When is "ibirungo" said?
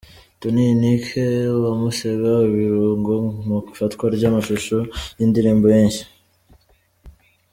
2.49-3.13